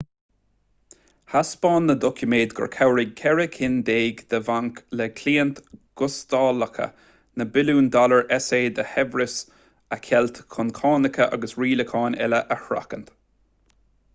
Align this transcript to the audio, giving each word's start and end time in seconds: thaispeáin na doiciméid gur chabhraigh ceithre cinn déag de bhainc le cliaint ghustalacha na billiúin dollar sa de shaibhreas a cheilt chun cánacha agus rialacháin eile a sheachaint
thaispeáin 1.31 1.83
na 1.87 1.95
doiciméid 2.05 2.55
gur 2.59 2.69
chabhraigh 2.75 3.11
ceithre 3.19 3.45
cinn 3.57 3.75
déag 3.89 4.23
de 4.35 4.39
bhainc 4.47 4.79
le 5.01 5.07
cliaint 5.19 5.61
ghustalacha 6.03 6.87
na 7.41 7.47
billiúin 7.59 7.91
dollar 7.97 8.25
sa 8.49 8.63
de 8.79 8.87
shaibhreas 8.95 9.37
a 9.99 10.03
cheilt 10.09 10.43
chun 10.57 10.73
cánacha 10.81 11.29
agus 11.39 11.57
rialacháin 11.65 12.19
eile 12.27 12.43
a 12.59 12.61
sheachaint 12.67 13.15